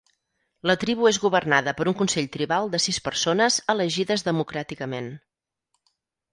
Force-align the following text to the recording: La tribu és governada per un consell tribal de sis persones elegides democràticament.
La 0.69 0.75
tribu 0.83 1.09
és 1.09 1.19
governada 1.25 1.73
per 1.81 1.85
un 1.91 1.97
consell 1.99 2.31
tribal 2.37 2.73
de 2.77 2.81
sis 2.87 3.01
persones 3.09 3.61
elegides 3.77 4.27
democràticament. 4.33 5.15